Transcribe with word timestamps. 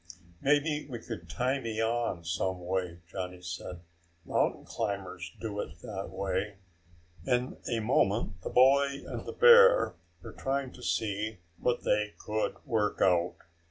"Maybe 0.41 0.87
we 0.89 0.97
could 0.97 1.29
tie 1.29 1.59
me 1.59 1.79
on 1.79 2.23
some 2.23 2.65
way," 2.65 3.01
Johnny 3.07 3.43
said. 3.43 3.81
"Mountain 4.25 4.65
climbers 4.65 5.31
do 5.39 5.59
it 5.59 5.77
that 5.83 6.09
way." 6.09 6.55
In 7.23 7.57
a 7.69 7.81
moment 7.81 8.41
the 8.41 8.49
boy 8.49 9.03
and 9.05 9.27
the 9.27 9.31
bear 9.31 9.93
were 10.23 10.31
trying 10.33 10.71
to 10.73 10.81
see 10.81 11.37
what 11.59 11.83
they 11.83 12.15
could 12.17 12.55
work 12.65 12.99
out. 12.99 13.35